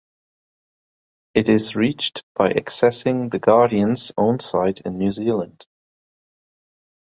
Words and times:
It 1.35 1.47
is 1.47 1.75
reached 1.75 2.23
by 2.33 2.53
accessing 2.53 3.29
"The 3.29 3.37
Guardian"s 3.37 4.11
own 4.17 4.39
site 4.39 4.81
in 4.81 4.97
New 4.97 5.11
Zealand. 5.11 5.67